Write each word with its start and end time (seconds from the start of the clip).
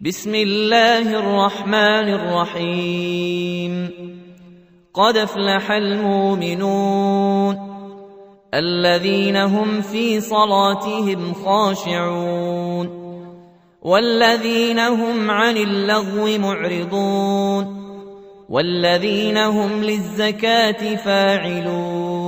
بسم 0.00 0.34
الله 0.34 1.18
الرحمن 1.18 2.08
الرحيم. 2.08 3.90
قد 4.94 5.16
أفلح 5.16 5.70
المؤمنون 5.70 7.56
الذين 8.54 9.36
هم 9.36 9.80
في 9.80 10.20
صلاتهم 10.20 11.34
خاشعون 11.34 12.86
والذين 13.82 14.78
هم 14.78 15.30
عن 15.30 15.56
اللغو 15.56 16.38
معرضون 16.38 17.64
والذين 18.48 19.36
هم 19.36 19.82
للزكاة 19.82 20.96
فاعلون 20.96 22.27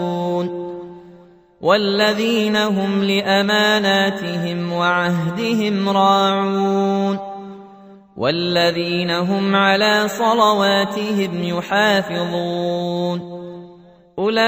والذين 1.61 2.55
هم 2.55 3.03
لأماناتهم 3.03 4.71
وعهدهم 4.73 5.89
راعون 5.89 7.19
والذين 8.17 9.11
هم 9.11 9.55
على 9.55 10.07
صلواتهم 10.07 11.43
يحافظون 11.43 13.21
أولئك 14.19 14.41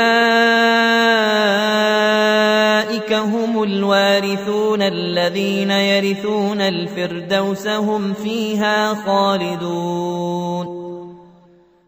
هم 3.14 3.64
الوارثون 3.64 4.82
الذين 4.82 5.72
يرثون 5.72 6.62
الفردوس 6.62 7.68
هم 7.68 8.14
فيها 8.14 8.94
خالدون 8.94 10.84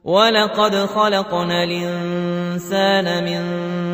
ولقد 0.03 0.75
خلقنا 0.75 1.63
الإنسان 1.63 3.23
من 3.23 3.74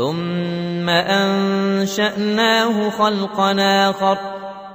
ثم 0.00 0.88
أنشأناه 0.88 2.90
خلقا 2.90 3.56
آخر 3.90 4.18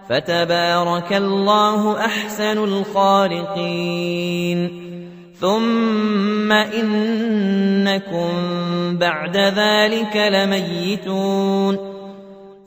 فتبارك 0.09 1.13
الله 1.13 2.05
أحسن 2.05 2.63
الخالقين. 2.63 4.59
ثم 5.39 6.51
إنكم 6.51 8.31
بعد 8.97 9.37
ذلك 9.37 10.15
لميتون. 10.15 11.77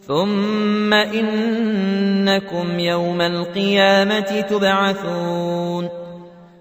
ثم 0.07 0.95
إنكم 0.95 2.79
يوم 2.79 3.21
القيامة 3.21 4.45
تبعثون. 4.51 6.08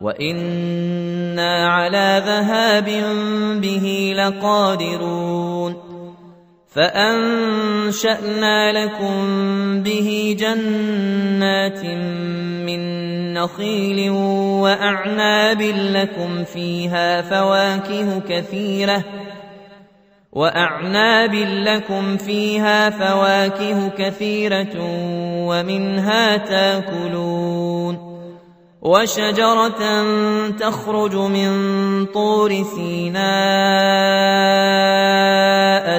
وأنا 0.00 1.68
على 1.68 2.22
ذهاب 2.26 2.84
به 3.60 4.14
لقادرون 4.16 5.76
فانشانا 6.68 8.72
لكم 8.72 9.16
به 9.82 10.36
جنات 10.38 11.84
من 12.66 12.80
نخيل 13.34 14.10
واعناب 14.60 15.62
لكم 15.72 16.44
فيها 16.44 17.22
فواكه 17.22 18.20
كثيره 18.28 19.04
واعناب 20.32 21.34
لكم 21.34 22.16
فيها 22.16 22.90
فواكه 22.90 23.88
كثيره 23.88 24.76
ومنها 25.46 26.36
تاكلون 26.36 28.09
وشجرة 28.82 29.82
تخرج 30.50 31.14
من 31.16 31.50
طور 32.06 32.62
سيناء 32.76 33.20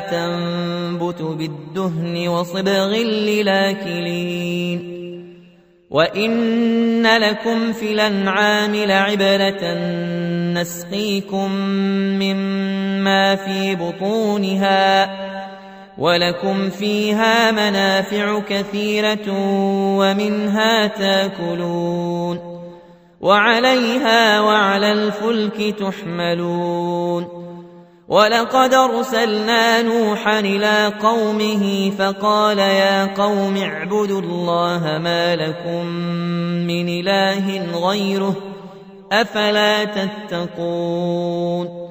تنبت 0.10 1.22
بالدهن 1.22 2.28
وصبغ 2.28 2.96
للاكلين. 2.96 4.92
وإن 5.90 7.08
لكم 7.18 7.74
في 7.74 7.92
الأنعام 7.94 8.76
لعبرة 8.76 9.74
نسقيكم 10.54 11.52
مما 12.22 13.36
في 13.36 13.76
بطونها 13.76 15.10
ولكم 15.98 16.70
فيها 16.70 17.52
منافع 17.52 18.40
كثيرة 18.40 19.34
ومنها 19.98 20.88
تاكلون. 20.88 22.61
وعليها 23.22 24.42
وعلى 24.42 24.92
الفلك 24.92 25.76
تحملون. 25.80 27.28
ولقد 28.08 28.74
أرسلنا 28.74 29.82
نوحا 29.82 30.40
إلى 30.40 30.94
قومه 31.02 31.92
فقال 32.00 32.60
يا 32.60 33.06
قوم 33.06 33.58
اعبدوا 33.58 34.22
الله 34.22 35.00
ما 35.04 35.36
لكم 35.36 35.86
من 36.68 36.90
إله 36.90 37.78
غيره 37.88 38.36
أفلا 39.12 39.84
تتقون. 39.84 41.91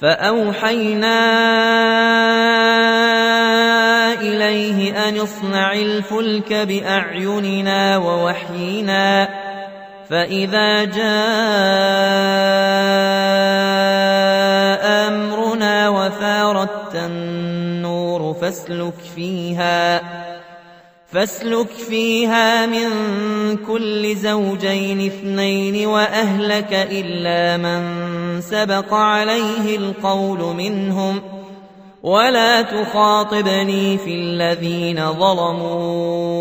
فأوحينا 0.00 1.20
أن 5.10 5.18
اصنع 5.20 5.72
الفلك 5.72 6.52
بأعيننا 6.52 7.96
ووحينا 7.96 9.28
فإذا 10.10 10.84
جاء 10.84 11.00
أمرنا 15.08 15.88
وفاردت 15.88 16.94
النور 16.94 18.34
فاسلك 18.34 18.94
فيها 19.16 20.00
فاسلك 21.12 21.70
فيها 21.70 22.66
من 22.66 22.86
كل 23.66 24.16
زوجين 24.16 25.06
اثنين 25.06 25.86
وأهلك 25.86 26.72
إلا 26.72 27.56
من 27.56 27.82
سبق 28.40 28.94
عليه 28.94 29.76
القول 29.76 30.56
منهم 30.56 31.20
ولا 32.02 32.62
تخاطبني 32.62 33.98
في 33.98 34.14
الذين 34.14 35.12
ظلموا 35.12 36.40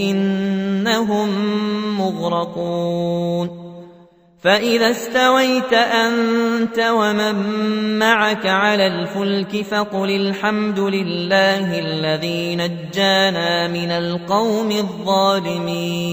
إنهم 0.00 1.28
مغرقون 1.98 3.62
فإذا 4.42 4.90
استويت 4.90 5.72
أنت 5.72 6.78
ومن 6.78 7.34
معك 7.98 8.46
على 8.46 8.86
الفلك 8.86 9.64
فقل 9.64 10.10
الحمد 10.10 10.78
لله 10.78 11.78
الذي 11.78 12.56
نجانا 12.56 13.68
من 13.68 13.90
القوم 13.90 14.70
الظالمين 14.70 16.12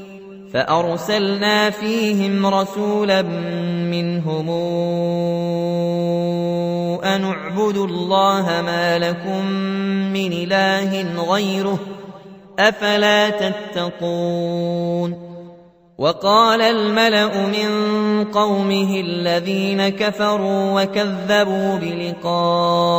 فأرسلنا 0.53 1.69
فيهم 1.69 2.45
رسولا 2.45 3.21
منهم 3.91 4.49
أن 7.03 7.23
اعبدوا 7.23 7.87
الله 7.87 8.61
ما 8.65 8.99
لكم 8.99 9.45
من 10.13 10.33
إله 10.33 11.05
غيره 11.31 11.79
أفلا 12.59 13.29
تتقون 13.29 15.31
وقال 15.97 16.61
الملأ 16.61 17.47
من 17.47 17.69
قومه 18.25 18.99
الذين 18.99 19.89
كفروا 19.89 20.81
وكذبوا 20.81 21.77
بلقاء 21.77 22.91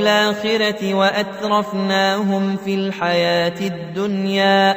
الآخرة 0.00 0.94
وأترفناهم 0.94 2.56
في 2.56 2.74
الحياة 2.74 3.60
الدنيا 3.60 4.76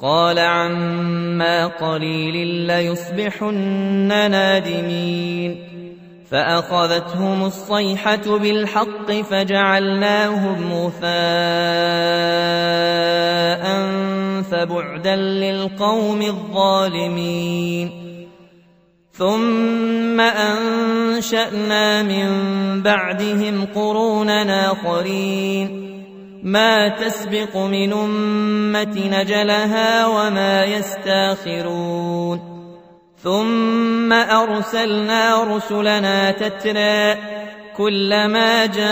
قال 0.00 0.38
عما 0.38 1.66
قليل 1.66 2.46
ليصبحن 2.46 4.30
نادمين. 4.30 5.68
فأخذتهم 6.30 7.44
الصيحة 7.44 8.38
بالحق 8.38 9.12
فجعلناهم 9.12 10.72
غثاء 10.72 11.08
فبعدا 14.42 15.16
للقوم 15.16 16.22
الظالمين. 16.22 17.90
ثم 19.12 20.20
أنشأنا 20.20 22.02
من 22.02 22.28
بعدهم 22.82 23.66
قروننا 23.74 24.72
آخرين. 24.72 25.87
ما 26.42 26.88
تسبق 26.88 27.56
من 27.56 27.92
أمة 27.92 29.10
نجلها 29.12 30.06
وما 30.06 30.64
يستاخرون. 30.64 32.58
ثم 33.22 34.12
أرسلنا 34.12 35.44
رسلنا 35.56 36.30
تترى 36.30 37.14
كلما 37.76 38.66
جاء 38.66 38.86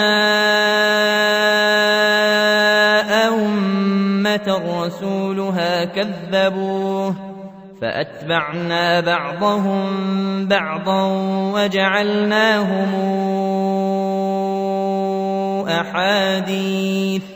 أمة 3.35 4.63
رسولها 4.83 5.85
كذبوه. 5.85 7.15
فأتبعنا 7.83 9.01
بعضهم 9.01 9.87
بعضا 10.47 11.03
وجعلناهم 11.55 12.95
أحاديث. 15.69 17.36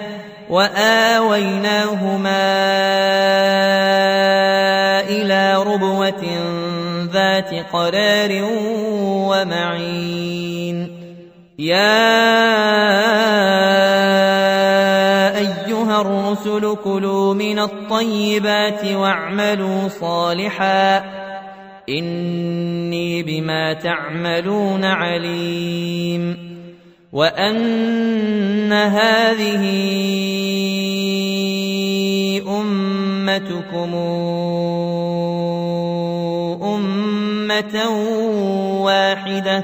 وآويناهما 0.51 2.27
إلى 5.09 5.63
ربوة 5.63 6.23
ذات 7.13 7.53
قرار 7.73 8.29
ومعين. 9.31 10.77
يا 11.59 12.07
أيها 15.37 16.01
الرسل 16.01 16.75
كلوا 16.83 17.33
من 17.33 17.59
الطيبات 17.59 18.85
واعملوا 18.85 19.87
صالحا. 19.87 20.97
إني 21.89 23.23
بما 23.23 23.73
تعملون 23.73 24.85
عليم. 24.85 26.40
وأن 27.11 28.73
هذه 28.73 29.63
أمتكم 32.47 33.95
أمة 36.63 37.89
واحدة 38.81 39.63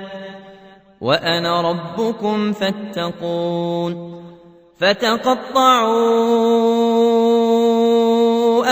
وأنا 1.01 1.61
ربكم 1.61 2.53
فاتقون 2.53 4.17
فتقطعوا 4.79 6.23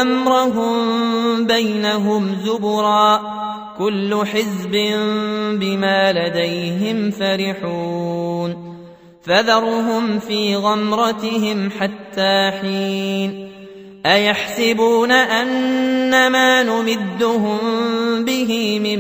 أمرهم 0.02 1.48
بينهم 1.48 2.36
زبرا 2.46 3.22
كل 3.78 4.26
حزب 4.26 4.72
بما 5.60 6.14
لديهم 6.14 7.12
فرحون 7.12 8.76
فذرهم 9.24 10.20
في 10.20 10.56
غمرتهم 10.56 11.70
حتى 11.80 12.52
حين 12.62 13.50
أيحسبون 14.06 15.12
أن 15.12 16.32
ما 16.32 16.64
نمدهم 16.64 17.60
به 18.26 18.80
من 18.80 19.00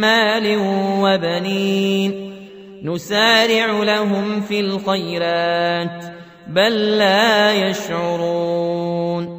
مال 0.00 0.58
وبنين 1.02 2.32
نسارع 2.82 3.82
لهم 3.82 4.40
في 4.40 4.60
الخيرات 4.60 6.04
بل 6.48 6.98
لا 6.98 7.52
يشعرون 7.68 9.37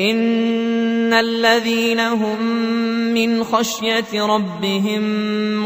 إن 0.00 1.12
الذين 1.12 2.00
هم 2.00 2.42
من 3.14 3.44
خشية 3.44 4.26
ربهم 4.26 5.02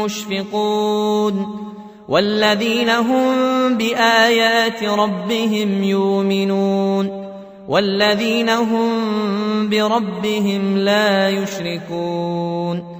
مشفقون 0.01 1.65
والذين 2.09 2.89
هم 2.89 3.33
بآيات 3.77 4.83
ربهم 4.83 5.83
يؤمنون 5.83 7.25
والذين 7.67 8.49
هم 8.49 9.69
بربهم 9.69 10.77
لا 10.77 11.29
يشركون 11.29 12.95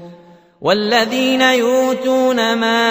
والذين 0.61 1.41
يؤتون 1.41 2.35
ما 2.35 2.85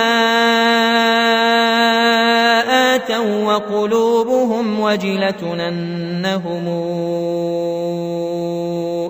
آتوا 2.94 3.54
وقلوبهم 3.54 4.80
وجلة 4.80 5.68
أنهم 5.68 6.68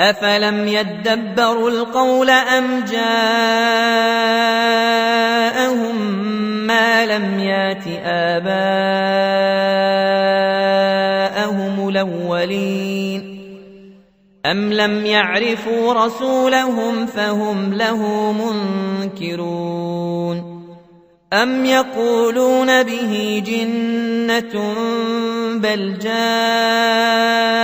أفلم 0.00 0.68
يدبروا 0.68 1.70
القول 1.70 2.30
أم 2.30 2.84
جاءهم 2.90 3.14
ما 6.66 7.06
لم 7.06 7.38
يات 7.38 7.84
آباءهم 8.04 8.64
الأولين 11.88 13.34
أم 14.46 14.72
لم 14.72 15.06
يعرفوا 15.06 16.04
رسولهم 16.04 17.06
فهم 17.06 17.74
له 17.74 18.32
منكرون 19.12 19.74
أم 21.32 21.64
يقولون 21.64 22.82
به 22.82 23.42
جنة 23.46 24.74
بل 25.58 25.98
جاءهم 25.98 27.63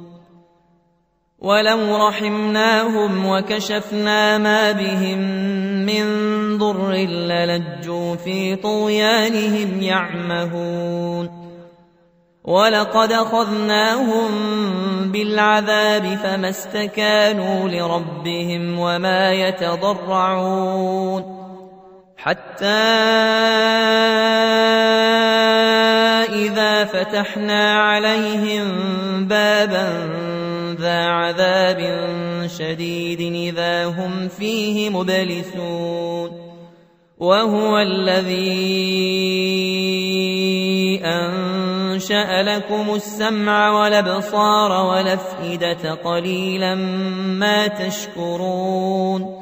ولو 1.41 2.07
رحمناهم 2.07 3.25
وكشفنا 3.25 4.37
ما 4.37 4.71
بهم 4.71 5.19
من 5.85 6.03
ضر 6.57 6.91
للجوا 6.91 8.15
في 8.15 8.55
طغيانهم 8.55 9.81
يعمهون 9.81 11.41
ولقد 12.43 13.11
أخذناهم 13.11 14.31
بالعذاب 15.11 16.17
فما 16.23 16.49
استكانوا 16.49 17.69
لربهم 17.69 18.79
وما 18.79 19.33
يتضرعون 19.33 21.23
حتى 22.17 22.65
إذا 26.29 26.85
فتحنا 26.85 27.81
عليهم 27.81 28.67
بابا 29.27 30.20
ذا 30.81 31.05
عذاب 31.05 31.79
شديد 32.57 33.21
إذا 33.21 33.85
هم 33.85 34.27
فيه 34.27 34.89
مبلسون 34.89 36.51
وهو 37.17 37.79
الذي 37.79 38.61
أنشأ 41.03 42.43
لكم 42.43 42.95
السمع 42.95 43.81
والأبصار 43.81 44.85
والأفئدة 44.85 45.93
قليلا 45.93 46.75
ما 46.75 47.67
تشكرون 47.67 49.41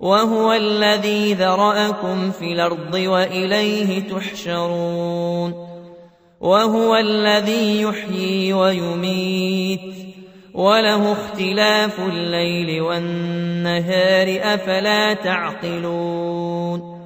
وهو 0.00 0.52
الذي 0.52 1.34
ذرأكم 1.34 2.30
في 2.30 2.52
الأرض 2.52 2.94
وإليه 2.94 4.08
تحشرون 4.08 5.68
وهو 6.40 6.96
الذي 6.96 7.82
يحيي 7.82 8.52
ويميت 8.52 9.97
وله 10.58 11.12
اختلاف 11.12 12.00
الليل 12.00 12.82
والنهار 12.82 14.40
أفلا 14.54 15.14
تعقلون 15.14 16.98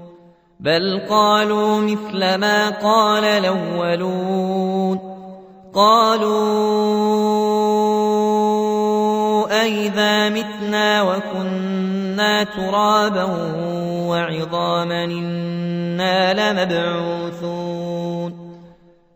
بل 0.61 1.06
قالوا 1.11 1.80
مثل 1.80 2.35
ما 2.35 2.71
قال 2.71 3.25
الأولون 3.25 4.99
قالوا 5.75 6.32
أئذا 9.62 10.28
متنا 10.28 11.02
وكنا 11.02 12.44
ترابا 12.44 13.25
وعظاما 14.09 15.04
إنا 15.04 16.32
لمبعوثون 16.32 17.62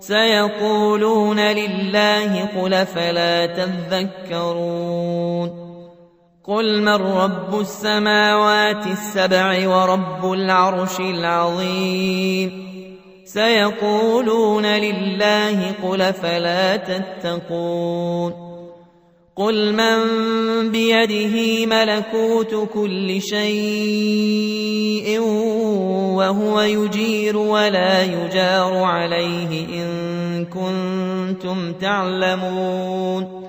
سيقولون 0.00 1.40
لله 1.40 2.44
قل 2.44 2.86
فلا 2.86 3.46
تذكرون 3.46 4.90
قل 6.44 6.82
من 6.82 6.94
رب 6.94 7.60
السماوات 7.60 8.86
السبع 8.86 9.68
ورب 9.68 10.32
العرش 10.32 11.00
العظيم 11.00 12.70
سيقولون 13.24 14.66
لله 14.66 15.72
قل 15.82 16.12
فلا 16.12 16.76
تتقون 16.76 18.49
قل 19.36 19.72
من 19.72 19.98
بيده 20.70 21.66
ملكوت 21.66 22.68
كل 22.74 23.22
شيء 23.22 25.20
وهو 26.16 26.60
يجير 26.60 27.36
ولا 27.36 28.02
يجار 28.02 28.82
عليه 28.82 29.82
إن 29.82 30.44
كنتم 30.44 31.72
تعلمون 31.72 33.40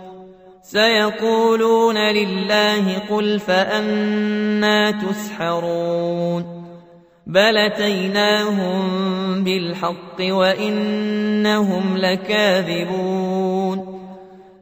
سيقولون 0.63 1.98
لله 1.98 3.00
قل 3.10 3.39
فأنا 3.39 4.91
تسحرون 4.91 6.62
بل 7.28 7.58
اتيناهم 7.58 8.84
بالحق 9.44 10.22
وإنهم 10.22 11.98
لكاذبون 11.98 13.81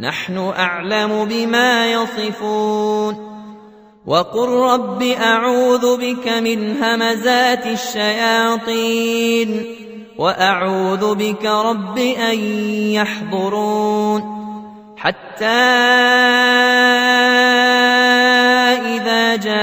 نحن 0.00 0.38
أعلم 0.58 1.24
بما 1.24 1.86
يصفون 1.86 3.30
وقل 4.06 4.48
رب 4.48 5.02
أعوذ 5.02 5.96
بك 5.96 6.28
من 6.28 6.82
همزات 6.82 7.66
الشياطين 7.66 9.64
وأعوذ 10.18 11.14
بك 11.14 11.44
رب 11.44 11.98
أن 11.98 12.38
يحضرون 12.92 14.40
حتى 14.96 15.46
إذا 18.96 19.36
جاء 19.36 19.60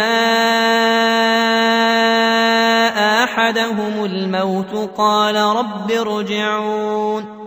أحدهم 3.24 4.06
الموت 4.06 4.92
قال 4.98 5.36
رب 5.36 5.92
ارجعون 5.92 7.47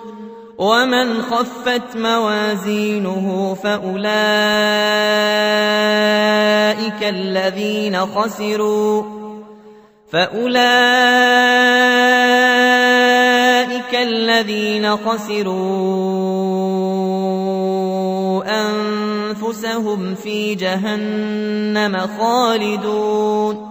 ومن 0.61 1.21
خفت 1.21 1.97
موازينه 1.97 3.57
فأولئك 3.63 4.01
الذين 7.03 8.05
خسروا 8.05 9.03
فأولئك 10.11 11.51
أولئك 13.91 13.95
الذين 13.95 14.97
خسروا 14.97 15.51
أنفسهم 18.69 20.15
في 20.15 20.55
جهنم 20.55 21.97
خالدون 22.19 23.70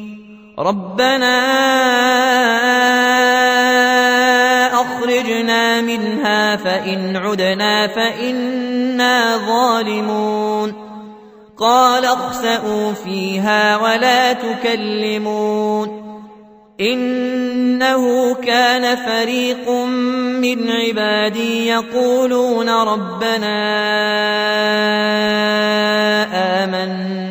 ربنا 0.59 1.41
أخرجنا 4.73 5.81
منها 5.81 6.55
فإن 6.55 7.15
عدنا 7.15 7.87
فإنا 7.87 9.37
ظالمون. 9.37 10.73
قال 11.57 12.05
اخسأوا 12.05 12.93
فيها 12.93 13.77
ولا 13.77 14.33
تكلمون. 14.33 16.01
إنه 16.81 18.33
كان 18.33 18.95
فريق 18.95 19.69
من 20.41 20.71
عبادي 20.71 21.67
يقولون 21.67 22.69
ربنا 22.69 23.57
آمنا. 26.63 27.30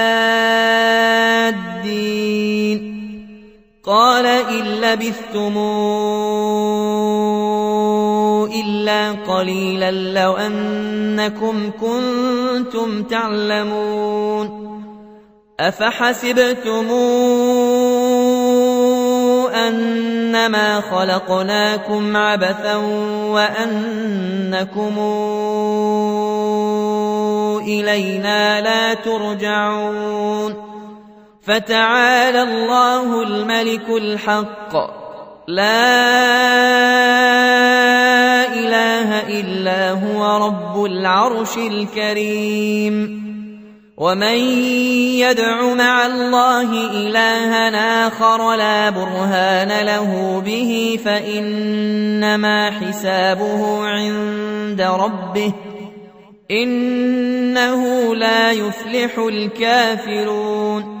قال 3.83 4.25
إن 4.25 4.63
لبثتم 4.63 5.57
إلا 8.53 9.11
قليلا 9.11 9.91
لو 9.91 10.33
أنكم 10.37 11.71
كنتم 11.81 13.03
تعلمون 13.03 14.71
أفحسبتم 15.59 16.91
أنما 19.55 20.81
خلقناكم 20.81 22.17
عبثا 22.17 22.75
وأنكم 23.25 24.97
إلينا 27.67 28.61
لا 28.61 28.93
ترجعون 28.93 30.70
فتعالى 31.43 32.43
الله 32.43 33.23
الملك 33.23 33.89
الحق. 33.89 34.75
لا 35.47 35.81
إله 38.53 39.39
إلا 39.39 39.91
هو 39.91 40.47
رب 40.47 40.85
العرش 40.85 41.57
الكريم. 41.57 43.21
ومن 43.97 44.37
يدع 45.17 45.73
مع 45.73 46.05
الله 46.05 46.91
إلها 46.91 48.07
آخر 48.07 48.55
لا 48.55 48.89
برهان 48.89 49.85
له 49.85 50.41
به 50.45 50.99
فإنما 51.05 52.71
حسابه 52.71 53.87
عند 53.87 54.81
ربه. 54.81 55.53
إنه 56.51 58.15
لا 58.15 58.51
يفلح 58.51 59.17
الكافرون. 59.17 61.00